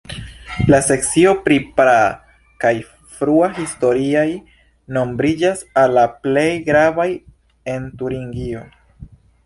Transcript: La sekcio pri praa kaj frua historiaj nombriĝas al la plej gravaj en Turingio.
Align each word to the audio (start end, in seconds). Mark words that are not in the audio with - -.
La 0.73 0.77
sekcio 0.85 1.33
pri 1.47 1.57
praa 1.79 2.07
kaj 2.63 2.71
frua 3.17 3.51
historiaj 3.59 4.25
nombriĝas 4.99 5.65
al 5.85 5.97
la 6.01 6.09
plej 6.27 6.51
gravaj 6.71 7.11
en 7.77 7.91
Turingio. 8.03 8.69